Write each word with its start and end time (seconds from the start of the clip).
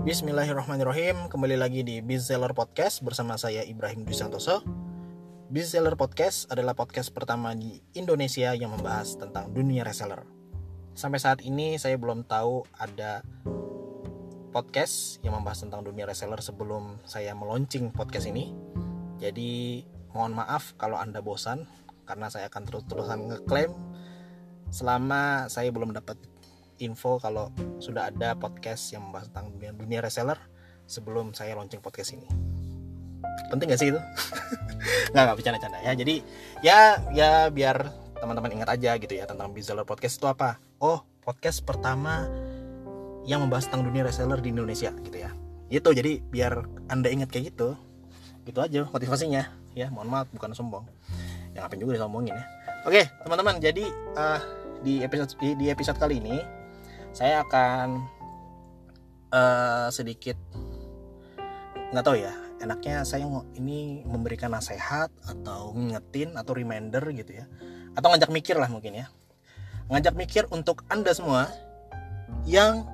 Bismillahirrahmanirrahim. 0.00 1.28
Kembali 1.28 1.60
lagi 1.60 1.84
di 1.84 2.00
Bizseller 2.00 2.56
Podcast 2.56 3.04
bersama 3.04 3.36
saya 3.36 3.60
Ibrahim 3.68 4.08
Dwi 4.08 4.16
Santoso. 4.16 4.64
Bizseller 5.52 5.92
Podcast 5.92 6.48
adalah 6.48 6.72
podcast 6.72 7.12
pertama 7.12 7.52
di 7.52 7.84
Indonesia 7.92 8.56
yang 8.56 8.72
membahas 8.72 9.20
tentang 9.20 9.52
dunia 9.52 9.84
reseller. 9.84 10.24
Sampai 10.96 11.20
saat 11.20 11.44
ini 11.44 11.76
saya 11.76 12.00
belum 12.00 12.24
tahu 12.24 12.64
ada 12.80 13.20
podcast 14.56 15.20
yang 15.20 15.36
membahas 15.36 15.68
tentang 15.68 15.84
dunia 15.84 16.08
reseller 16.08 16.40
sebelum 16.40 16.96
saya 17.04 17.36
meluncing 17.36 17.92
podcast 17.92 18.24
ini. 18.24 18.56
Jadi 19.20 19.84
mohon 20.16 20.32
maaf 20.32 20.80
kalau 20.80 20.96
Anda 20.96 21.20
bosan 21.20 21.68
Karena 22.08 22.32
saya 22.32 22.48
akan 22.48 22.62
terus-terusan 22.64 23.20
ngeklaim 23.28 23.68
Selama 24.72 25.44
saya 25.52 25.68
belum 25.68 25.92
dapat 25.92 26.29
info 26.80 27.20
kalau 27.20 27.52
sudah 27.78 28.08
ada 28.08 28.32
podcast 28.36 28.92
yang 28.92 29.08
membahas 29.08 29.28
tentang 29.28 29.52
dunia, 29.52 29.70
dunia 29.76 30.00
reseller 30.00 30.36
sebelum 30.88 31.36
saya 31.36 31.54
launching 31.54 31.78
podcast 31.84 32.16
ini. 32.16 32.26
Penting 33.52 33.70
gak 33.70 33.80
sih 33.80 33.94
itu? 33.94 34.00
nggak 35.12 35.22
nggak 35.22 35.36
bercanda-canda 35.36 35.78
ya. 35.84 35.92
Jadi 35.94 36.14
ya 36.64 36.78
ya 37.14 37.30
biar 37.52 37.90
teman-teman 38.18 38.50
ingat 38.60 38.68
aja 38.74 38.96
gitu 38.98 39.12
ya 39.16 39.24
tentang 39.28 39.52
reseller 39.52 39.86
podcast 39.86 40.18
itu 40.18 40.26
apa. 40.26 40.58
Oh 40.82 41.04
podcast 41.22 41.62
pertama 41.62 42.26
yang 43.28 43.44
membahas 43.44 43.68
tentang 43.68 43.86
dunia 43.86 44.02
reseller 44.06 44.40
di 44.40 44.50
Indonesia 44.50 44.90
gitu 45.04 45.16
ya. 45.20 45.30
Itu 45.70 45.94
jadi 45.94 46.18
biar 46.18 46.66
anda 46.90 47.08
ingat 47.12 47.30
kayak 47.30 47.54
gitu. 47.54 47.76
Gitu 48.42 48.58
aja 48.58 48.88
motivasinya 48.90 49.46
ya. 49.76 49.92
Mohon 49.92 50.08
maaf 50.10 50.26
bukan 50.34 50.50
sombong. 50.56 50.84
Yang 51.54 51.62
ngapain 51.66 51.80
juga 51.80 51.92
disombongin 52.00 52.34
ya. 52.34 52.44
Oke 52.88 53.02
teman-teman 53.22 53.60
jadi 53.60 53.84
uh, 54.16 54.40
di 54.80 55.04
episode 55.04 55.36
di 55.38 55.68
episode 55.68 56.00
kali 56.00 56.18
ini 56.18 56.59
saya 57.10 57.42
akan 57.42 58.06
uh, 59.34 59.88
sedikit 59.90 60.38
nggak 61.90 62.06
tahu 62.06 62.22
ya 62.22 62.34
enaknya 62.60 63.02
saya 63.08 63.24
ini 63.56 64.04
memberikan 64.04 64.52
nasihat 64.52 65.08
atau 65.24 65.72
ngingetin 65.72 66.36
atau 66.36 66.52
reminder 66.52 67.02
gitu 67.16 67.40
ya. 67.42 67.48
Atau 67.96 68.12
ngajak 68.12 68.30
mikir 68.30 68.60
lah 68.60 68.68
mungkin 68.68 69.00
ya. 69.00 69.06
Ngajak 69.90 70.14
mikir 70.14 70.44
untuk 70.52 70.84
anda 70.92 71.10
semua 71.16 71.50
yang 72.46 72.86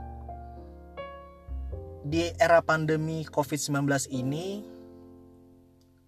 di 2.07 2.31
era 2.39 2.63
pandemi 2.63 3.27
COVID-19 3.27 4.07
ini 4.15 4.63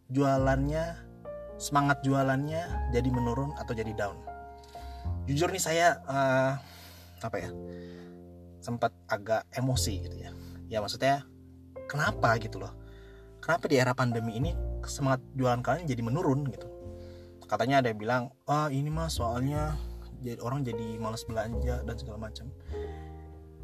jualannya 0.09 0.97
semangat 1.59 2.01
jualannya 2.07 2.95
jadi 2.95 3.09
menurun 3.11 3.53
atau 3.59 3.75
jadi 3.75 3.91
down. 3.93 4.17
Jujur 5.27 5.51
nih 5.51 5.61
saya 5.61 5.99
uh, 6.07 6.55
apa 7.23 7.37
ya 7.43 7.51
sempat 8.59 8.93
agak 9.07 9.47
emosi 9.55 10.05
gitu 10.05 10.17
ya. 10.19 10.31
Ya 10.69 10.79
maksudnya 10.83 11.25
kenapa 11.89 12.37
gitu 12.43 12.61
loh? 12.61 12.75
Kenapa 13.39 13.71
di 13.71 13.79
era 13.79 13.95
pandemi 13.95 14.37
ini 14.37 14.53
semangat 14.85 15.23
jualan 15.33 15.63
kalian 15.63 15.87
jadi 15.89 16.03
menurun 16.05 16.45
gitu? 16.53 16.69
Katanya 17.49 17.81
ada 17.81 17.89
yang 17.89 17.97
bilang 17.97 18.23
ah 18.45 18.69
ini 18.69 18.93
mah 18.93 19.09
soalnya 19.09 19.73
jadi 20.21 20.43
orang 20.45 20.67
jadi 20.67 21.01
malas 21.01 21.25
belanja 21.25 21.81
dan 21.87 21.97
segala 21.97 22.19
macam. 22.21 22.53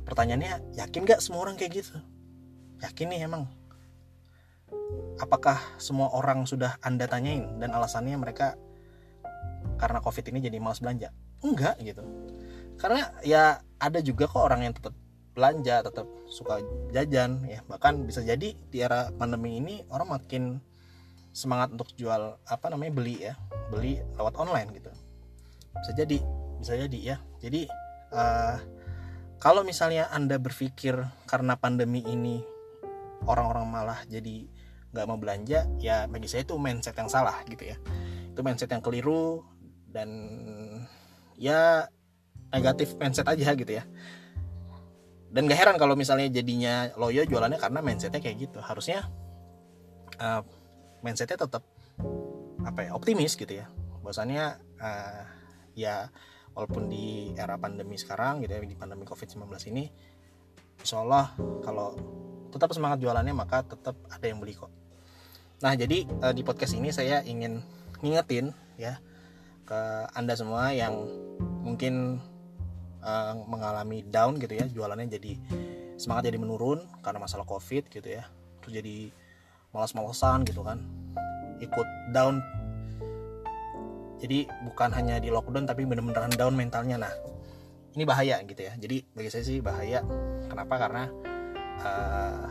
Pertanyaannya 0.08 0.76
yakin 0.78 1.04
gak 1.04 1.20
semua 1.20 1.44
orang 1.44 1.60
kayak 1.60 1.84
gitu? 1.84 1.96
Yakin 2.80 3.12
nih 3.12 3.28
emang? 3.28 3.44
Apakah 5.20 5.60
semua 5.76 6.08
orang 6.16 6.48
sudah 6.48 6.80
anda 6.80 7.04
tanyain 7.04 7.60
dan 7.60 7.76
alasannya 7.76 8.16
mereka 8.16 8.56
karena 9.76 10.00
covid 10.00 10.24
ini 10.32 10.40
jadi 10.40 10.56
malas 10.62 10.80
belanja? 10.80 11.12
Enggak 11.44 11.76
gitu 11.84 12.04
karena 12.80 13.14
ya 13.22 13.62
ada 13.78 13.98
juga 14.00 14.26
kok 14.26 14.42
orang 14.42 14.66
yang 14.70 14.74
tetap 14.74 14.94
belanja 15.34 15.82
tetap 15.82 16.06
suka 16.30 16.62
jajan 16.94 17.42
ya. 17.44 17.60
Bahkan 17.66 18.06
bisa 18.06 18.22
jadi 18.22 18.54
di 18.54 18.78
era 18.78 19.10
pandemi 19.14 19.58
ini 19.58 19.82
orang 19.90 20.14
makin 20.14 20.62
semangat 21.34 21.74
untuk 21.74 21.90
jual 21.98 22.38
apa 22.46 22.66
namanya 22.70 22.92
beli 22.94 23.16
ya. 23.26 23.34
Beli 23.68 23.98
lewat 24.14 24.38
online 24.38 24.70
gitu. 24.78 24.90
Bisa 25.74 25.92
jadi 25.92 26.18
bisa 26.62 26.72
jadi 26.78 26.98
ya. 27.02 27.16
Jadi 27.42 27.66
uh, 28.14 28.56
kalau 29.42 29.66
misalnya 29.66 30.08
anda 30.14 30.38
berpikir 30.38 30.96
karena 31.26 31.58
pandemi 31.58 32.00
ini 32.06 32.40
orang-orang 33.26 33.66
malah 33.66 34.00
jadi 34.06 34.46
nggak 34.94 35.06
mau 35.10 35.18
belanja 35.18 35.66
ya 35.82 36.06
bagi 36.06 36.30
saya 36.30 36.46
itu 36.46 36.54
mindset 36.54 36.94
yang 36.94 37.10
salah 37.10 37.42
gitu 37.50 37.74
ya. 37.74 37.76
Itu 38.30 38.46
mindset 38.46 38.70
yang 38.70 38.80
keliru 38.86 39.42
dan 39.90 40.10
ya 41.34 41.90
negatif 42.54 42.94
mindset 42.94 43.26
aja 43.26 43.50
gitu 43.58 43.72
ya. 43.74 43.84
Dan 45.34 45.50
gak 45.50 45.58
heran 45.58 45.76
kalau 45.82 45.98
misalnya 45.98 46.30
jadinya 46.30 46.94
loyo 46.94 47.26
jualannya 47.26 47.58
karena 47.58 47.82
mindsetnya 47.82 48.22
kayak 48.22 48.46
gitu. 48.46 48.62
Harusnya 48.62 49.10
uh, 50.22 50.46
mindsetnya 51.02 51.42
tetap 51.42 51.66
apa 52.62 52.80
ya 52.86 52.90
optimis 52.94 53.34
gitu 53.34 53.50
ya. 53.50 53.66
Bahwasannya 54.06 54.44
uh, 54.78 55.22
ya 55.74 56.06
walaupun 56.54 56.86
di 56.86 57.34
era 57.34 57.58
pandemi 57.58 57.98
sekarang 57.98 58.46
gitu 58.46 58.54
ya 58.54 58.62
di 58.62 58.78
pandemi 58.78 59.02
covid 59.02 59.26
19 59.26 59.74
ini 59.74 59.90
insya 60.78 61.02
Allah 61.02 61.34
kalau 61.66 61.98
tetap 62.54 62.70
semangat 62.70 63.02
jualannya 63.02 63.34
maka 63.34 63.66
tetap 63.66 63.98
ada 64.06 64.22
yang 64.22 64.38
beli 64.38 64.54
kok. 64.54 64.70
Nah 65.66 65.74
jadi 65.74 66.06
uh, 66.22 66.30
di 66.30 66.46
podcast 66.46 66.78
ini 66.78 66.94
saya 66.94 67.26
ingin 67.26 67.58
ngingetin 67.98 68.54
ya 68.78 69.02
ke 69.66 69.80
anda 70.14 70.38
semua 70.38 70.70
yang 70.70 70.94
mungkin 71.66 72.22
uh, 73.04 73.36
mengalami 73.46 74.02
down 74.08 74.40
gitu 74.40 74.56
ya 74.56 74.66
jualannya 74.66 75.12
jadi 75.12 75.36
semangat 75.94 76.32
jadi 76.32 76.38
menurun 76.40 76.82
karena 77.04 77.22
masalah 77.22 77.46
covid 77.46 77.86
gitu 77.92 78.08
ya. 78.08 78.26
Terus 78.64 78.72
jadi 78.82 78.96
malas-malasan 79.70 80.42
gitu 80.48 80.64
kan 80.64 80.82
ikut 81.62 81.88
down. 82.10 82.42
Jadi 84.18 84.48
bukan 84.64 84.90
hanya 84.96 85.20
di 85.20 85.28
lockdown 85.28 85.68
tapi 85.68 85.84
bener-beneran 85.84 86.32
down 86.34 86.56
mentalnya. 86.56 86.96
Nah 86.96 87.14
ini 87.94 88.02
bahaya 88.08 88.40
gitu 88.42 88.64
ya. 88.64 88.72
Jadi 88.74 89.04
bagi 89.12 89.30
saya 89.30 89.44
sih 89.44 89.60
bahaya. 89.60 90.02
Kenapa? 90.48 90.74
Karena 90.80 91.04
uh, 91.84 92.48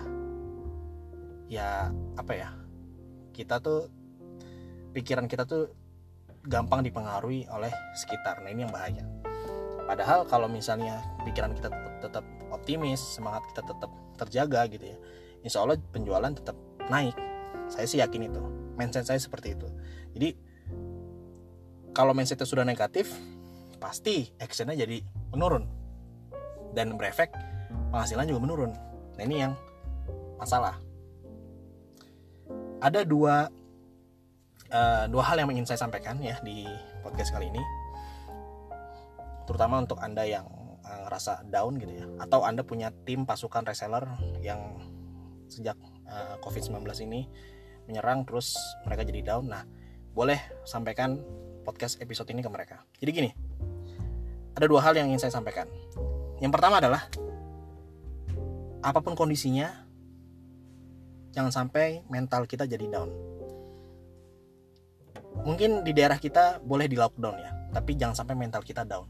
ya 1.50 1.90
apa 2.16 2.34
ya 2.34 2.50
kita 3.34 3.58
tuh 3.60 3.90
pikiran 4.94 5.26
kita 5.26 5.50
tuh 5.50 5.74
gampang 6.46 6.86
dipengaruhi 6.86 7.50
oleh 7.50 7.74
sekitar. 7.98 8.46
Nah 8.46 8.54
ini 8.54 8.68
yang 8.68 8.74
bahaya 8.74 9.23
padahal 9.86 10.26
kalau 10.28 10.48
misalnya 10.48 11.04
pikiran 11.28 11.54
kita 11.56 11.70
tetap, 12.04 12.26
optimis 12.54 13.00
semangat 13.00 13.44
kita 13.52 13.66
tetap 13.66 13.92
terjaga 14.20 14.70
gitu 14.70 14.86
ya 14.94 14.98
insya 15.44 15.62
Allah 15.62 15.78
penjualan 15.92 16.32
tetap 16.32 16.56
naik. 16.88 17.14
Saya 17.68 17.86
sih 17.86 18.00
yakin 18.00 18.32
itu. 18.32 18.42
Mindset 18.80 19.06
saya 19.06 19.20
seperti 19.20 19.54
itu. 19.54 19.68
Jadi 20.16 20.30
kalau 21.94 22.16
mindsetnya 22.16 22.48
sudah 22.48 22.66
negatif 22.66 23.12
pasti 23.78 24.32
actionnya 24.40 24.74
jadi 24.74 25.04
menurun. 25.36 25.68
Dan 26.74 26.98
berefek 26.98 27.30
penghasilan 27.94 28.26
juga 28.26 28.42
menurun. 28.42 28.72
Nah 29.20 29.24
ini 29.24 29.46
yang 29.46 29.54
masalah. 30.40 30.80
Ada 32.84 33.08
dua 33.08 33.48
uh, 34.74 35.06
dua 35.08 35.24
hal 35.24 35.40
yang 35.40 35.54
ingin 35.54 35.68
saya 35.70 35.80
sampaikan 35.80 36.20
ya 36.20 36.40
di 36.44 36.68
podcast 37.00 37.32
kali 37.32 37.48
ini 37.48 37.64
terutama 39.44 39.84
untuk 39.84 40.00
anda 40.00 40.24
yang 40.24 40.48
uh, 40.84 41.00
ngerasa 41.08 41.48
down 41.52 41.76
gitu 41.80 41.94
ya 41.94 42.06
atau 42.20 42.44
anda 42.48 42.64
punya 42.64 42.92
tim 43.04 43.28
pasukan 43.28 43.64
reseller 43.68 44.08
yang 44.40 44.80
sejak 45.52 45.76
uh, 46.08 46.40
covid-19 46.40 46.84
ini 47.06 47.28
menyerang 47.86 48.24
terus 48.24 48.56
mereka 48.88 49.04
jadi 49.04 49.36
down. 49.36 49.52
Nah 49.52 49.64
boleh 50.16 50.40
sampaikan 50.64 51.20
podcast 51.68 52.00
episode 52.00 52.30
ini 52.32 52.40
ke 52.40 52.50
mereka. 52.52 52.84
Jadi 53.00 53.12
gini 53.12 53.32
ada 54.54 54.66
dua 54.70 54.80
hal 54.86 54.96
yang 54.96 55.12
ingin 55.12 55.28
saya 55.28 55.34
sampaikan. 55.36 55.68
Yang 56.40 56.52
pertama 56.56 56.80
adalah 56.80 57.08
apa 58.84 59.00
pun 59.00 59.16
kondisinya 59.16 59.72
jangan 61.34 61.52
sampai 61.52 62.04
mental 62.08 62.48
kita 62.48 62.64
jadi 62.64 62.88
down. 62.88 63.10
Mungkin 65.44 65.82
di 65.82 65.92
daerah 65.92 66.22
kita 66.22 66.62
boleh 66.62 66.86
di 66.88 66.96
lockdown 66.96 67.36
ya 67.42 67.52
tapi 67.74 67.98
jangan 67.98 68.14
sampai 68.14 68.38
mental 68.38 68.62
kita 68.62 68.86
down 68.86 69.10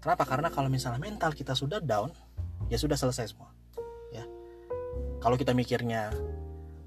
Kenapa? 0.00 0.24
Karena 0.24 0.48
kalau 0.48 0.72
misalnya 0.72 0.96
mental 0.96 1.36
kita 1.36 1.52
sudah 1.52 1.76
down, 1.78 2.08
ya 2.72 2.80
sudah 2.80 2.96
selesai 2.96 3.36
semua. 3.36 3.52
Ya. 4.16 4.24
Kalau 5.20 5.36
kita 5.36 5.52
mikirnya, 5.52 6.08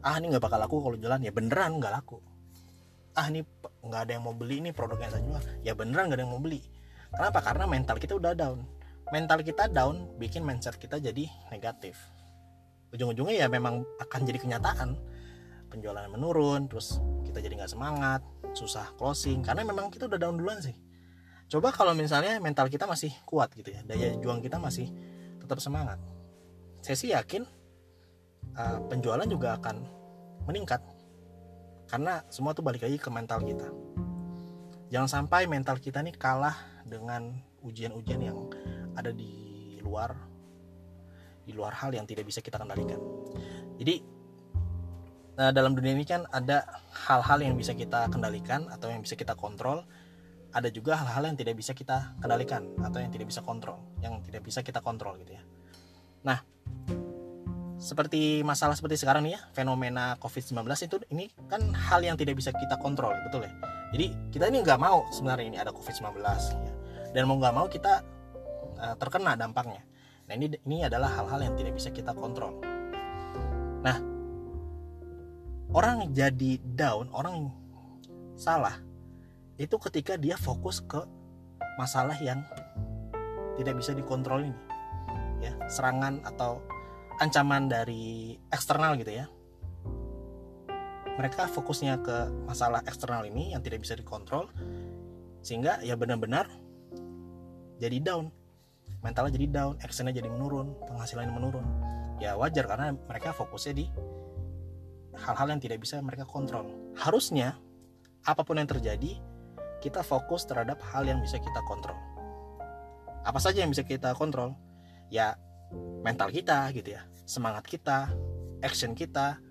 ah 0.01 0.17
ini 0.17 0.33
nggak 0.33 0.41
bakal 0.41 0.57
laku 0.57 0.81
kalau 0.81 0.97
jalan, 0.97 1.21
ya 1.21 1.29
beneran 1.29 1.77
nggak 1.77 1.93
laku. 1.93 2.17
Ah 3.13 3.29
ini 3.29 3.45
nggak 3.85 4.01
ada 4.09 4.11
yang 4.17 4.25
mau 4.25 4.33
beli 4.33 4.65
ini 4.65 4.73
produknya 4.73 5.13
saya 5.13 5.21
jual, 5.21 5.41
ya 5.61 5.77
beneran 5.77 6.09
nggak 6.09 6.17
ada 6.17 6.23
yang 6.25 6.33
mau 6.33 6.41
beli. 6.41 6.65
Kenapa? 7.13 7.45
Karena 7.45 7.69
mental 7.69 8.01
kita 8.01 8.17
udah 8.17 8.33
down. 8.33 8.65
Mental 9.13 9.45
kita 9.45 9.69
down 9.69 10.17
bikin 10.17 10.41
mindset 10.41 10.81
kita 10.81 10.97
jadi 10.97 11.29
negatif. 11.53 11.93
Ujung-ujungnya 12.89 13.45
ya 13.45 13.47
memang 13.49 13.85
akan 14.01 14.21
jadi 14.25 14.41
kenyataan. 14.41 14.97
Penjualan 15.69 16.09
menurun, 16.09 16.65
terus 16.65 16.97
kita 17.29 17.41
jadi 17.45 17.61
nggak 17.61 17.69
semangat, 17.77 18.25
susah 18.57 18.89
closing 18.97 19.45
karena 19.45 19.61
memang 19.61 19.93
kita 19.93 20.09
udah 20.09 20.17
down 20.17 20.37
duluan 20.37 20.57
sih 20.61 20.73
coba 21.53 21.69
kalau 21.69 21.93
misalnya 21.93 22.41
mental 22.41 22.65
kita 22.65 22.89
masih 22.89 23.13
kuat 23.29 23.53
gitu 23.53 23.69
ya 23.69 23.85
daya 23.85 24.17
juang 24.17 24.41
kita 24.41 24.57
masih 24.57 24.89
tetap 25.37 25.61
semangat 25.61 26.01
saya 26.83 26.97
sih 26.99 27.13
yakin 27.13 27.47
uh, 28.57 28.79
penjualan 28.91 29.23
juga 29.23 29.55
akan 29.55 30.03
meningkat. 30.43 30.83
Karena 31.87 32.19
semua 32.27 32.51
tuh 32.51 32.65
balik 32.65 32.83
lagi 32.83 32.99
ke 32.99 33.07
mental 33.07 33.39
kita. 33.39 33.71
Jangan 34.91 35.09
sampai 35.09 35.47
mental 35.47 35.79
kita 35.79 36.03
nih 36.03 36.15
kalah 36.19 36.83
dengan 36.83 37.33
ujian-ujian 37.63 38.21
yang 38.21 38.51
ada 38.93 39.15
di 39.15 39.31
luar 39.79 40.11
di 41.43 41.51
luar 41.51 41.75
hal 41.75 41.91
yang 41.95 42.03
tidak 42.03 42.27
bisa 42.27 42.43
kita 42.43 42.59
kendalikan. 42.59 42.99
Jadi 43.79 44.11
nah 45.33 45.49
dalam 45.49 45.73
dunia 45.73 45.97
ini 45.97 46.05
kan 46.05 46.29
ada 46.29 46.61
hal-hal 47.09 47.41
yang 47.41 47.57
bisa 47.57 47.73
kita 47.73 48.05
kendalikan 48.13 48.69
atau 48.69 48.93
yang 48.93 49.01
bisa 49.01 49.17
kita 49.17 49.33
kontrol 49.33 49.81
ada 50.53 50.69
juga 50.69 50.93
hal-hal 51.01 51.33
yang 51.33 51.37
tidak 51.37 51.57
bisa 51.57 51.73
kita 51.73 52.13
kendalikan 52.21 52.69
atau 52.85 53.01
yang 53.01 53.09
tidak 53.09 53.33
bisa 53.33 53.41
kontrol 53.41 53.81
yang 54.05 54.21
tidak 54.21 54.45
bisa 54.45 54.61
kita 54.61 54.79
kontrol 54.85 55.17
gitu 55.17 55.33
ya. 55.33 55.43
Nah 56.21 56.39
seperti 57.81 58.45
masalah 58.45 58.77
seperti 58.77 59.01
sekarang 59.01 59.27
nih 59.27 59.35
ya 59.35 59.41
fenomena 59.51 60.15
COVID-19 60.21 60.63
itu 60.87 60.95
ini 61.11 61.27
kan 61.51 61.59
hal 61.73 61.99
yang 62.05 62.15
tidak 62.15 62.37
bisa 62.37 62.53
kita 62.53 62.77
kontrol 62.77 63.17
betul 63.25 63.43
ya? 63.43 63.51
Jadi 63.91 64.13
kita 64.29 64.47
ini 64.53 64.61
nggak 64.61 64.79
mau 64.79 65.09
sebenarnya 65.09 65.45
ini 65.49 65.57
ada 65.57 65.73
COVID-19 65.73 66.21
ya. 66.21 66.73
dan 67.13 67.23
mau 67.29 67.37
nggak 67.41 67.53
mau 67.53 67.67
kita 67.67 68.05
uh, 68.77 68.95
terkena 68.97 69.33
dampaknya. 69.33 69.81
Nah 70.29 70.33
ini 70.37 70.53
ini 70.69 70.85
adalah 70.85 71.11
hal-hal 71.17 71.49
yang 71.49 71.53
tidak 71.57 71.73
bisa 71.75 71.89
kita 71.89 72.13
kontrol. 72.13 72.61
Nah 73.81 73.97
orang 75.73 76.13
jadi 76.13 76.61
down 76.61 77.09
orang 77.09 77.49
salah 78.37 78.92
itu 79.57 79.75
ketika 79.89 80.17
dia 80.17 80.33
fokus 80.39 80.81
ke 80.81 81.01
masalah 81.77 82.17
yang 82.21 82.41
tidak 83.57 83.77
bisa 83.77 83.93
dikontrol 83.93 84.49
ini 84.49 84.57
ya 85.43 85.53
serangan 85.69 86.23
atau 86.23 86.63
ancaman 87.21 87.69
dari 87.69 88.39
eksternal 88.49 88.97
gitu 88.97 89.13
ya. 89.13 89.25
Mereka 91.13 91.45
fokusnya 91.45 92.01
ke 92.01 92.17
masalah 92.49 92.81
eksternal 92.89 93.21
ini 93.29 93.53
yang 93.53 93.61
tidak 93.61 93.85
bisa 93.85 93.93
dikontrol 93.93 94.49
sehingga 95.45 95.77
ya 95.85 95.93
benar-benar 95.93 96.49
jadi 97.77 98.01
down. 98.01 98.33
Mentalnya 99.03 99.35
jadi 99.35 99.47
down 99.51 99.77
actionnya 99.83 100.15
jadi 100.15 100.31
menurun 100.31 100.73
penghasilannya 100.89 101.33
menurun. 101.35 101.65
Ya 102.17 102.33
wajar 102.39 102.65
karena 102.65 102.95
mereka 102.95 103.35
fokusnya 103.35 103.73
di 103.77 103.85
hal-hal 105.13 105.53
yang 105.53 105.61
tidak 105.61 105.83
bisa 105.83 106.01
mereka 106.01 106.25
kontrol. 106.25 106.65
Harusnya 106.97 107.59
apa 108.23 108.41
pun 108.41 108.57
yang 108.57 108.65
terjadi 108.65 109.19
kita 109.83 109.99
fokus 109.99 110.47
terhadap 110.47 110.79
hal 110.95 111.03
yang 111.03 111.19
bisa 111.19 111.35
kita 111.35 111.59
kontrol. 111.67 111.99
Apa 113.27 113.35
saja 113.43 113.59
yang 113.59 113.75
bisa 113.75 113.83
kita 113.83 114.15
kontrol? 114.15 114.55
Ya 115.11 115.35
mental 116.07 116.31
kita 116.31 116.71
gitu 116.71 116.95
ya 116.95 117.03
semangat 117.27 117.67
kita 117.67 118.07
action 118.63 118.95
kita. 118.95 119.43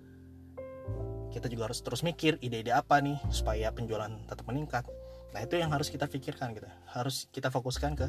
Kita 1.33 1.49
juga 1.49 1.69
harus 1.69 1.81
terus 1.81 2.05
mikir 2.05 2.37
ide-ide 2.45 2.73
apa 2.73 3.01
nih 3.01 3.17
supaya 3.33 3.73
penjualan 3.73 4.13
tetap 4.29 4.45
meningkat. 4.45 4.85
Nah 5.33 5.41
itu 5.41 5.57
yang 5.57 5.73
harus 5.73 5.89
kita 5.89 6.05
pikirkan 6.05 6.53
gitu. 6.53 6.69
Harus 6.89 7.29
kita 7.33 7.49
fokuskan 7.49 7.97
ke 7.97 8.09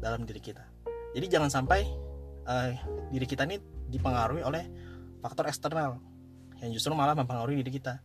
dalam 0.00 0.24
diri 0.24 0.40
kita. 0.40 0.64
Jadi 1.12 1.26
jangan 1.28 1.52
sampai 1.52 1.84
uh, 2.48 2.72
diri 3.12 3.28
kita 3.28 3.44
ini 3.44 3.60
dipengaruhi 3.92 4.40
oleh 4.40 4.64
faktor 5.20 5.44
eksternal 5.48 6.00
yang 6.64 6.72
justru 6.72 6.96
malah 6.96 7.12
mempengaruhi 7.12 7.60
diri 7.60 7.76
kita 7.76 8.00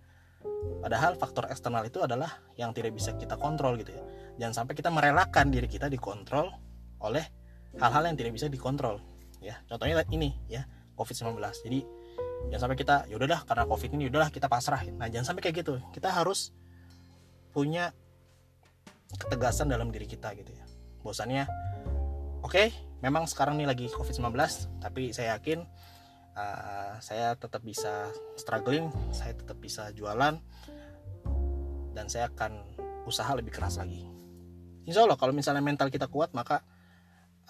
padahal 0.80 1.16
faktor 1.20 1.48
eksternal 1.52 1.84
itu 1.84 2.00
adalah 2.04 2.40
yang 2.56 2.72
tidak 2.72 2.96
bisa 2.96 3.16
kita 3.16 3.36
kontrol 3.36 3.76
gitu 3.80 3.96
ya. 3.96 4.04
Jangan 4.40 4.64
sampai 4.64 4.74
kita 4.76 4.90
merelakan 4.90 5.52
diri 5.52 5.68
kita 5.68 5.92
dikontrol 5.92 6.52
oleh 7.04 7.26
hal-hal 7.78 8.04
yang 8.10 8.18
tidak 8.18 8.34
bisa 8.36 8.48
dikontrol 8.48 9.00
ya. 9.44 9.60
Contohnya 9.68 10.04
ini 10.12 10.36
ya 10.48 10.64
covid-19 10.96 11.40
jadi 11.40 11.80
jangan 12.52 12.62
sampai 12.72 12.78
kita 12.80 12.96
ya 13.12 13.16
udahlah 13.20 13.42
karena 13.44 13.64
covid 13.68 13.90
ini 13.96 14.02
ya 14.08 14.10
udahlah 14.16 14.30
kita 14.32 14.48
pasrah. 14.48 14.82
Nah 14.96 15.08
jangan 15.12 15.36
sampai 15.36 15.42
kayak 15.44 15.66
gitu. 15.66 15.76
Kita 15.92 16.12
harus 16.12 16.56
punya 17.52 17.92
ketegasan 19.18 19.68
dalam 19.68 19.92
diri 19.92 20.08
kita 20.08 20.32
gitu 20.38 20.52
ya. 20.54 20.64
Bosannya 21.04 21.48
oke 22.44 22.52
okay, 22.56 22.72
memang 23.04 23.28
sekarang 23.28 23.60
ini 23.60 23.68
lagi 23.68 23.88
covid-19 23.92 24.36
tapi 24.80 25.12
saya 25.12 25.36
yakin 25.40 25.64
uh, 26.40 26.94
saya 27.04 27.36
tetap 27.36 27.60
bisa 27.64 28.08
struggling 28.40 28.88
saya 29.12 29.36
tetap 29.36 29.60
bisa 29.60 29.92
jualan 29.92 30.40
dan 31.92 32.06
saya 32.08 32.32
akan 32.32 32.64
usaha 33.04 33.28
lebih 33.36 33.52
keras 33.52 33.82
lagi. 33.82 34.08
Insya 34.88 35.04
Allah 35.04 35.20
kalau 35.20 35.36
misalnya 35.36 35.60
mental 35.60 35.92
kita 35.92 36.08
kuat 36.08 36.32
maka 36.32 36.64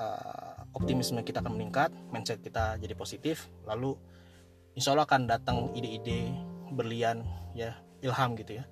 uh, 0.01 0.65
optimisme 0.73 1.21
kita 1.21 1.43
akan 1.43 1.53
meningkat, 1.53 1.93
mindset 2.09 2.41
kita 2.41 2.79
jadi 2.79 2.95
positif, 2.95 3.51
lalu 3.67 3.93
insya 4.73 4.95
Allah 4.95 5.05
akan 5.05 5.29
datang 5.29 5.57
ide-ide 5.75 6.33
berlian 6.73 7.21
ya 7.53 7.77
ilham 7.99 8.33
gitu 8.39 8.57
ya 8.57 8.65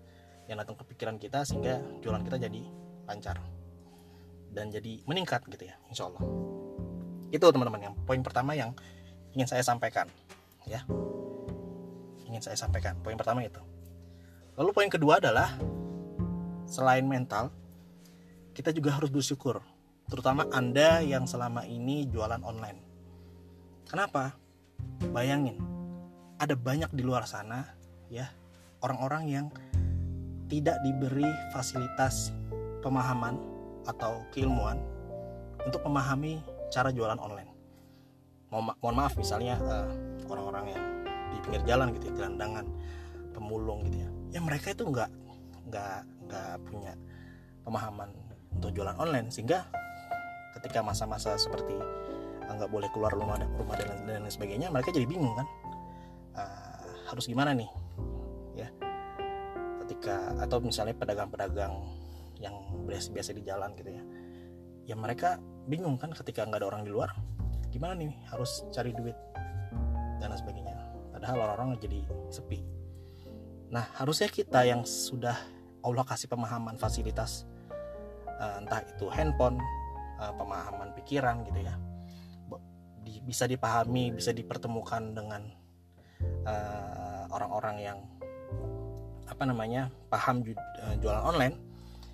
yang 0.47 0.57
datang 0.63 0.79
ke 0.79 0.83
pikiran 0.95 1.19
kita 1.19 1.43
sehingga 1.43 1.83
jualan 1.99 2.23
kita 2.23 2.39
jadi 2.39 2.61
lancar 3.03 3.37
dan 4.55 4.71
jadi 4.71 5.03
meningkat 5.03 5.43
gitu 5.51 5.67
ya 5.67 5.75
insya 5.91 6.07
Allah. 6.07 6.23
Itu 7.27 7.51
teman-teman 7.51 7.91
yang 7.91 7.95
poin 8.07 8.23
pertama 8.23 8.55
yang 8.55 8.71
ingin 9.37 9.45
saya 9.45 9.61
sampaikan 9.61 10.09
ya 10.65 10.81
ingin 12.25 12.41
saya 12.41 12.57
sampaikan 12.57 12.97
poin 13.05 13.13
pertama 13.13 13.45
itu 13.45 13.61
lalu 14.57 14.73
poin 14.73 14.89
kedua 14.89 15.21
adalah 15.21 15.53
selain 16.65 17.05
mental 17.05 17.53
kita 18.57 18.73
juga 18.73 18.97
harus 18.97 19.13
bersyukur 19.13 19.61
terutama 20.07 20.47
Anda 20.55 21.03
yang 21.03 21.27
selama 21.27 21.67
ini 21.67 22.07
jualan 22.07 22.39
online. 22.41 22.79
Kenapa? 23.87 24.35
Bayangin, 25.11 25.59
ada 26.39 26.55
banyak 26.55 26.91
di 26.95 27.03
luar 27.03 27.27
sana 27.27 27.63
ya 28.07 28.31
orang-orang 28.79 29.23
yang 29.27 29.45
tidak 30.47 30.79
diberi 30.79 31.27
fasilitas 31.51 32.31
pemahaman 32.79 33.35
atau 33.83 34.23
keilmuan 34.31 34.79
untuk 35.67 35.83
memahami 35.83 36.39
cara 36.71 36.91
jualan 36.91 37.19
online. 37.19 37.56
Mo 38.47 38.63
mohon 38.63 38.95
maaf 38.95 39.13
misalnya 39.19 39.59
eh, 39.59 39.87
orang-orang 40.31 40.65
yang 40.71 40.83
di 41.35 41.37
pinggir 41.43 41.63
jalan 41.67 41.91
gitu 41.91 42.07
ya, 42.07 42.13
gelandangan, 42.23 42.65
pemulung 43.35 43.83
gitu 43.91 44.07
ya. 44.07 44.09
Ya 44.31 44.39
mereka 44.39 44.71
itu 44.71 44.87
nggak 44.87 45.09
nggak 45.67 45.99
nggak 46.27 46.53
punya 46.63 46.95
pemahaman 47.67 48.09
untuk 48.55 48.71
jualan 48.71 48.95
online. 48.95 49.27
Sehingga 49.27 49.67
ketika 50.55 50.79
masa-masa 50.79 51.35
seperti 51.35 51.75
ah, 52.47 52.53
nggak 52.55 52.71
boleh 52.71 52.87
keluar 52.95 53.11
rumah 53.11 53.35
rumah 53.59 53.75
dan 53.75 54.07
lain 54.07 54.31
sebagainya 54.31 54.71
mereka 54.71 54.95
jadi 54.95 55.07
bingung 55.07 55.35
kan. 55.35 55.47
Uh, 56.37 56.91
harus 57.11 57.27
gimana 57.27 57.51
nih? 57.51 57.67
Ya. 58.55 58.69
Ketika 59.83 60.39
atau 60.39 60.63
misalnya 60.63 60.95
pedagang-pedagang 60.95 61.73
yang 62.39 62.55
biasa 62.87 63.11
biasa 63.11 63.29
di 63.35 63.43
jalan 63.43 63.75
gitu 63.75 63.91
ya. 63.91 64.03
Ya 64.87 64.95
mereka 64.95 65.35
bingung 65.67 65.99
kan 65.99 66.15
ketika 66.15 66.47
nggak 66.47 66.63
ada 66.63 66.67
orang 66.71 66.87
di 66.87 66.95
luar 66.95 67.11
gimana 67.77 67.93
nih 67.93 68.09
harus 68.33 68.65
cari 68.73 68.89
duit 68.89 69.13
dan 70.17 70.33
sebagainya. 70.33 70.73
Padahal 71.13 71.45
orang-orang 71.45 71.77
jadi 71.77 72.01
sepi. 72.33 72.65
Nah 73.69 73.85
harusnya 74.01 74.25
kita 74.33 74.65
yang 74.65 74.81
sudah 74.81 75.37
Allah 75.85 76.01
kasih 76.01 76.25
pemahaman 76.25 76.73
fasilitas 76.81 77.45
uh, 78.25 78.57
entah 78.57 78.81
itu 78.81 79.05
handphone 79.13 79.61
uh, 80.17 80.33
pemahaman 80.33 80.89
pikiran 80.97 81.45
gitu 81.45 81.61
ya. 81.61 81.77
Bisa 83.21 83.45
dipahami 83.45 84.09
bisa 84.09 84.35
dipertemukan 84.35 85.15
dengan 85.15 85.47
eh, 86.47 87.23
orang-orang 87.31 87.75
uh, 87.79 87.83
yang 87.83 87.97
apa 89.27 89.43
namanya 89.47 89.91
paham 90.11 90.43
ju, 90.43 90.55
jualan 91.03 91.23
online. 91.23 91.55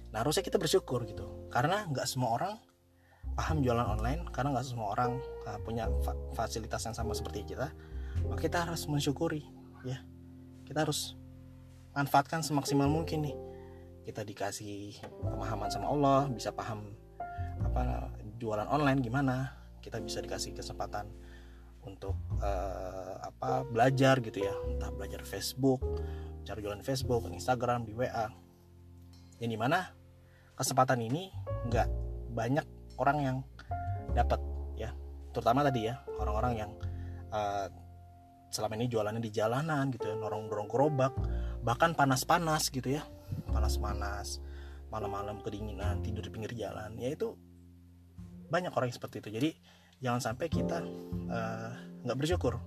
Nah 0.09 0.21
harusnya 0.21 0.45
kita 0.45 0.57
bersyukur 0.61 1.05
gitu. 1.05 1.49
Karena 1.49 1.85
nggak 1.89 2.05
semua 2.05 2.37
orang 2.37 2.53
paham 3.33 3.65
jualan 3.65 3.85
online 3.85 4.25
karena 4.29 4.53
nggak 4.53 4.65
semua 4.65 4.93
orang 4.93 5.17
uh, 5.49 5.57
punya 5.65 5.89
fa 6.05 6.13
fasilitas 6.37 6.85
yang 6.85 6.95
sama 6.95 7.17
seperti 7.17 7.43
kita 7.53 7.73
maka 8.29 8.45
kita 8.45 8.63
harus 8.69 8.85
mensyukuri 8.85 9.43
ya. 9.83 9.99
Kita 10.63 10.85
harus 10.87 11.17
manfaatkan 11.91 12.41
semaksimal 12.45 12.87
mungkin 12.87 13.27
nih. 13.27 13.37
Kita 14.03 14.23
dikasih 14.23 14.99
pemahaman 15.23 15.71
sama 15.71 15.87
Allah 15.91 16.27
bisa 16.31 16.51
paham 16.51 16.91
apa 17.63 18.11
jualan 18.39 18.67
online 18.67 18.99
gimana 18.99 19.55
kita 19.79 19.99
bisa 20.03 20.19
dikasih 20.19 20.51
kesempatan 20.55 21.07
untuk 21.83 22.15
uh, 22.39 23.19
apa 23.23 23.67
belajar 23.67 24.19
gitu 24.23 24.43
ya. 24.43 24.55
Entah 24.67 24.91
belajar 24.91 25.23
Facebook 25.23 25.83
cara 26.43 26.59
jualan 26.59 26.83
Facebook 26.83 27.23
Instagram 27.31 27.87
di 27.87 27.95
WA 27.95 28.27
yang 29.39 29.51
di 29.51 29.59
mana 29.59 29.91
kesempatan 30.59 30.99
ini 30.99 31.31
nggak 31.71 31.87
banyak 32.35 32.67
orang 32.97 33.17
yang 33.21 33.37
dapat 34.13 34.39
ya. 34.77 34.93
Terutama 35.33 35.65
tadi 35.65 35.89
ya 35.89 36.01
orang-orang 36.19 36.53
yang 36.57 36.71
uh, 37.33 37.67
selama 38.53 38.77
ini 38.77 38.85
jualannya 38.85 39.21
di 39.23 39.33
jalanan 39.33 39.89
gitu 39.89 40.13
ya 40.13 40.15
norong-norong 40.17 40.69
gerobak 40.69 41.13
bahkan 41.65 41.97
panas-panas 41.97 42.69
gitu 42.69 42.99
ya. 42.99 43.03
Panas-panas 43.49 44.41
malam-malam 44.93 45.41
kedinginan 45.41 46.05
tidur 46.05 46.21
di 46.21 46.29
pinggir 46.29 46.53
jalan 46.53 46.93
ya 47.01 47.09
itu 47.09 47.33
banyak 48.53 48.69
orang 48.69 48.93
yang 48.93 48.97
seperti 49.01 49.25
itu. 49.25 49.29
Jadi 49.33 49.49
jangan 49.97 50.21
sampai 50.21 50.45
kita 50.53 50.85
eh, 51.33 51.71
nggak 52.05 52.13
uh, 52.13 52.19
bersyukur. 52.21 52.61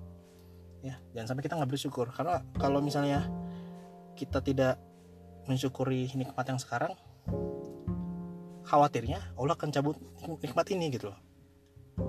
Ya 0.82 0.98
jangan 1.14 1.34
sampai 1.34 1.42
kita 1.46 1.54
nggak 1.54 1.70
bersyukur. 1.70 2.10
Karena 2.10 2.42
kalau 2.58 2.82
misalnya 2.82 3.30
kita 4.18 4.42
tidak 4.42 4.82
mensyukuri 5.46 6.10
nikmat 6.18 6.42
yang 6.50 6.58
sekarang 6.58 6.98
khawatirnya 8.66 9.38
Allah 9.38 9.54
akan 9.54 9.70
cabut 9.70 9.96
nikmat 10.42 10.66
ini 10.74 10.90
gitu 10.92 11.14
loh. 11.14 11.18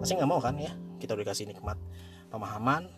Pasti 0.02 0.18
nggak 0.18 0.30
mau 0.30 0.42
kan 0.42 0.58
ya? 0.58 0.74
Kita 0.98 1.14
udah 1.14 1.26
kasih 1.26 1.48
nikmat 1.48 1.78
pemahaman 2.28 2.90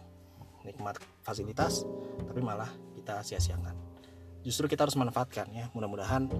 nikmat 0.66 1.00
fasilitas 1.22 1.86
tapi 2.25 2.39
malah 2.39 2.72
kita 2.96 3.22
sia-siakan. 3.22 3.75
Justru 4.42 4.72
kita 4.72 4.88
harus 4.88 4.96
manfaatkan 4.96 5.51
ya. 5.51 5.68
Mudah-mudahan 5.75 6.32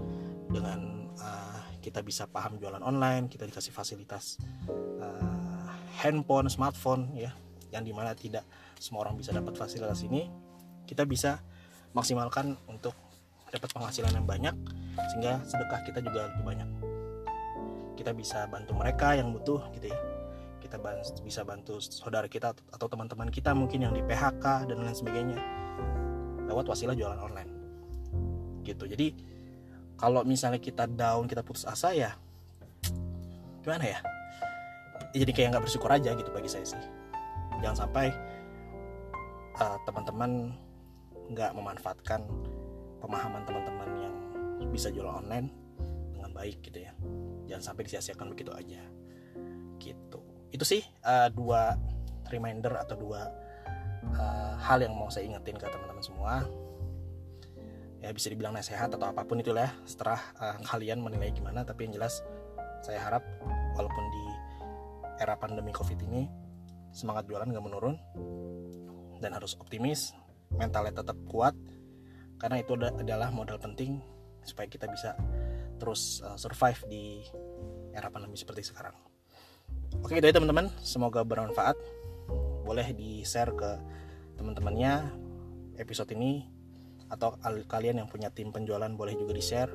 dengan 0.50 1.12
uh, 1.20 1.62
kita 1.80 2.04
bisa 2.04 2.28
paham 2.28 2.60
jualan 2.60 2.84
online 2.84 3.32
kita 3.32 3.48
dikasih 3.48 3.72
fasilitas 3.72 4.36
uh, 5.00 5.72
handphone 6.04 6.52
smartphone 6.52 7.08
ya 7.16 7.32
yang 7.72 7.86
di 7.86 7.94
mana 7.96 8.12
tidak 8.18 8.44
semua 8.82 9.08
orang 9.08 9.16
bisa 9.16 9.32
dapat 9.32 9.56
fasilitas 9.56 10.04
ini 10.04 10.28
kita 10.90 11.06
bisa 11.08 11.40
maksimalkan 11.94 12.58
untuk 12.68 12.94
dapat 13.50 13.70
penghasilan 13.74 14.14
yang 14.14 14.28
banyak 14.28 14.56
sehingga 15.14 15.42
sedekah 15.48 15.82
kita 15.88 16.00
juga 16.04 16.30
lebih 16.30 16.44
banyak 16.46 16.70
kita 18.00 18.16
bisa 18.16 18.48
bantu 18.48 18.72
mereka 18.80 19.12
yang 19.12 19.36
butuh 19.36 19.60
gitu 19.76 19.92
ya. 19.92 20.00
Kita 20.64 20.80
bisa 21.20 21.44
bantu 21.44 21.84
saudara 21.84 22.32
kita 22.32 22.56
atau 22.72 22.88
teman-teman 22.88 23.28
kita 23.28 23.52
mungkin 23.52 23.84
yang 23.84 23.92
di 23.92 24.00
PHK 24.00 24.72
dan 24.72 24.80
lain 24.80 24.96
sebagainya 24.96 25.40
lewat 26.48 26.72
wasilah 26.72 26.96
jualan 26.96 27.20
online. 27.20 27.52
Gitu. 28.64 28.88
Jadi 28.88 29.08
kalau 30.00 30.24
misalnya 30.24 30.64
kita 30.64 30.88
down 30.88 31.28
kita 31.28 31.44
putus 31.44 31.68
asa 31.68 31.92
ya 31.92 32.16
gimana 33.60 33.84
ya? 33.84 34.00
Jadi 35.12 35.32
kayak 35.36 35.58
nggak 35.58 35.64
bersyukur 35.68 35.92
aja 35.92 36.16
gitu 36.16 36.32
bagi 36.32 36.48
saya 36.48 36.64
sih. 36.64 36.80
Jangan 37.60 37.84
sampai 37.84 38.08
uh, 39.60 39.76
teman-teman 39.84 40.56
nggak 41.36 41.52
memanfaatkan 41.52 42.24
pemahaman 43.04 43.44
teman-teman 43.44 43.90
yang 44.00 44.16
bisa 44.72 44.88
jual 44.94 45.10
online 45.10 45.52
dengan 46.16 46.32
baik 46.32 46.62
gitu 46.64 46.88
ya 46.88 46.94
jangan 47.50 47.74
sampai 47.74 47.84
disia-siakan 47.90 48.32
begitu 48.32 48.54
aja. 48.54 48.82
Gitu. 49.82 50.20
Itu 50.54 50.64
sih 50.64 50.86
uh, 51.04 51.34
dua 51.34 51.74
reminder 52.30 52.78
atau 52.78 52.96
dua 52.96 53.26
uh, 54.14 54.54
hal 54.62 54.86
yang 54.86 54.94
mau 54.94 55.10
saya 55.10 55.26
ingetin 55.26 55.58
ke 55.58 55.66
teman-teman 55.66 56.06
semua. 56.06 56.46
Ya 58.00 58.16
bisa 58.16 58.32
dibilang 58.32 58.56
nasihat 58.56 58.88
atau 58.88 59.12
apa 59.12 59.28
pun 59.28 59.44
itu 59.44 59.52
lah 59.52 59.74
setelah 59.84 60.22
uh, 60.40 60.62
kalian 60.64 61.02
menilai 61.02 61.34
gimana. 61.34 61.66
Tapi 61.66 61.90
yang 61.90 61.98
jelas 61.98 62.22
saya 62.86 63.02
harap 63.02 63.26
walaupun 63.76 64.06
di 64.08 64.24
era 65.20 65.36
pandemi 65.36 65.76
covid 65.76 66.00
ini 66.08 66.32
semangat 66.96 67.28
jualan 67.28 67.52
gak 67.52 67.66
menurun 67.66 68.00
dan 69.20 69.36
harus 69.36 69.60
optimis 69.60 70.16
mentalnya 70.50 71.04
tetap 71.04 71.20
kuat 71.28 71.54
karena 72.40 72.64
itu 72.64 72.74
adalah 72.80 73.30
modal 73.30 73.60
penting 73.60 74.00
supaya 74.48 74.72
kita 74.72 74.88
bisa 74.88 75.14
terus 75.80 76.22
uh, 76.22 76.36
survive 76.36 76.84
di 76.92 77.24
era 77.96 78.12
pandemi 78.12 78.36
seperti 78.36 78.68
sekarang. 78.70 78.94
Oke 80.06 80.22
itu 80.22 80.30
teman-teman, 80.30 80.70
semoga 80.84 81.26
bermanfaat. 81.26 81.76
Boleh 82.68 82.94
di 82.94 83.26
share 83.26 83.56
ke 83.58 83.72
teman-temannya 84.38 85.10
episode 85.82 86.14
ini 86.14 86.46
atau 87.10 87.34
kalian 87.66 88.06
yang 88.06 88.08
punya 88.08 88.30
tim 88.30 88.54
penjualan 88.54 88.92
boleh 88.94 89.18
juga 89.18 89.34
di 89.34 89.42
share 89.42 89.74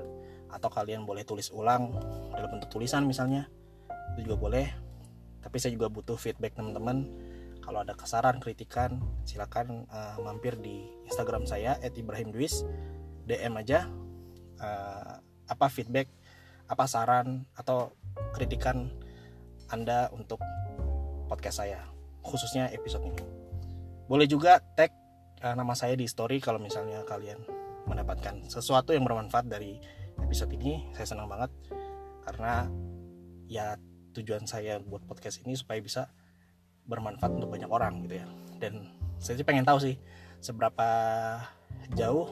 atau 0.54 0.70
kalian 0.70 1.02
boleh 1.02 1.26
tulis 1.26 1.50
ulang 1.50 1.90
dalam 2.30 2.48
bentuk 2.54 2.70
tulisan 2.70 3.02
misalnya. 3.08 3.50
Itu 4.14 4.30
juga 4.30 4.36
boleh. 4.38 4.66
Tapi 5.42 5.56
saya 5.58 5.74
juga 5.74 5.90
butuh 5.90 6.14
feedback 6.14 6.54
teman-teman. 6.54 7.10
Kalau 7.58 7.82
ada 7.82 7.96
kesaran 7.96 8.38
kritikan 8.38 9.02
silakan 9.24 9.88
uh, 9.88 10.20
mampir 10.20 10.54
di 10.60 10.84
Instagram 11.08 11.48
saya 11.48 11.80
@ibrahimdwis 11.80 12.62
DM 13.24 13.56
aja 13.56 13.88
uh, 14.60 15.16
apa 15.48 15.66
feedback 15.68 16.08
apa 16.64 16.84
saran 16.88 17.44
atau 17.58 17.92
kritikan 18.32 18.88
Anda 19.68 20.08
untuk 20.12 20.40
podcast 21.28 21.64
saya 21.64 21.80
khususnya 22.24 22.72
episode 22.72 23.04
ini. 23.04 23.20
Boleh 24.08 24.24
juga 24.24 24.60
tag 24.76 24.92
uh, 25.44 25.52
nama 25.52 25.76
saya 25.76 25.92
di 25.96 26.08
story 26.08 26.40
kalau 26.40 26.56
misalnya 26.56 27.04
kalian 27.04 27.40
mendapatkan 27.84 28.48
sesuatu 28.48 28.96
yang 28.96 29.04
bermanfaat 29.04 29.44
dari 29.44 29.76
episode 30.24 30.52
ini. 30.56 30.88
Saya 30.96 31.16
senang 31.16 31.28
banget 31.28 31.52
karena 32.24 32.68
ya 33.44 33.76
tujuan 34.16 34.48
saya 34.48 34.80
buat 34.80 35.04
podcast 35.04 35.44
ini 35.44 35.52
supaya 35.52 35.80
bisa 35.84 36.08
bermanfaat 36.88 37.36
untuk 37.36 37.52
banyak 37.52 37.68
orang 37.68 38.04
gitu 38.08 38.24
ya. 38.24 38.26
Dan 38.56 38.88
saya 39.20 39.36
sih 39.36 39.46
pengen 39.46 39.68
tahu 39.68 39.80
sih 39.80 40.00
seberapa 40.40 40.88
jauh 41.92 42.28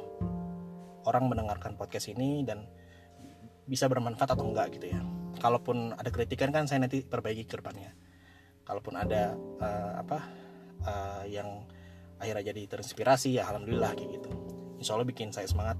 orang 1.04 1.28
mendengarkan 1.28 1.76
podcast 1.76 2.09
ini 2.09 2.45
dan 2.49 2.64
bisa 3.66 3.87
bermanfaat 3.87 4.35
atau 4.35 4.45
enggak 4.47 4.78
gitu 4.78 4.90
ya. 4.92 5.00
Kalaupun 5.38 5.97
ada 5.97 6.11
kritikan 6.12 6.54
kan 6.54 6.69
saya 6.71 6.83
nanti 6.85 7.02
perbaiki 7.02 7.47
ke 7.47 7.59
depannya. 7.59 7.90
Kalaupun 8.62 8.95
ada 8.95 9.35
uh, 9.59 9.92
apa 9.99 10.19
uh, 10.87 11.25
yang 11.26 11.66
akhirnya 12.23 12.54
jadi 12.54 12.71
terinspirasi 12.71 13.42
ya 13.42 13.50
alhamdulillah 13.50 13.95
kayak 13.99 14.23
gitu. 14.23 14.31
Insya 14.78 14.95
Allah 14.95 15.07
bikin 15.07 15.35
saya 15.35 15.47
semangat 15.50 15.78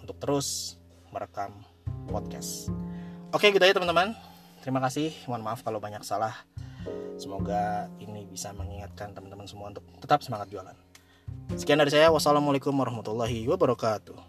untuk 0.00 0.16
terus 0.20 0.76
merekam 1.12 1.64
podcast. 2.08 2.68
Oke 3.32 3.52
gitu 3.52 3.64
ya 3.64 3.72
teman-teman. 3.72 4.12
Terima 4.60 4.80
kasih. 4.84 5.12
Mohon 5.24 5.42
maaf 5.48 5.60
kalau 5.64 5.80
banyak 5.80 6.04
salah. 6.04 6.36
Semoga 7.16 7.90
ini 7.98 8.28
bisa 8.28 8.52
mengingatkan 8.54 9.12
teman-teman 9.16 9.48
semua 9.48 9.72
untuk 9.72 9.84
tetap 10.00 10.20
semangat 10.20 10.48
jualan. 10.52 10.76
Sekian 11.56 11.80
dari 11.80 11.92
saya. 11.92 12.12
Wassalamualaikum 12.12 12.72
warahmatullahi 12.76 13.48
wabarakatuh. 13.48 14.27